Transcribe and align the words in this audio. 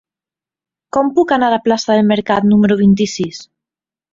Com 0.97 1.11
puc 1.19 1.33
anar 1.37 1.49
a 1.49 1.53
la 1.55 1.61
plaça 1.67 1.91
del 1.99 2.03
Mercat 2.13 2.51
número 2.55 2.79
vint-i-sis? 2.81 3.45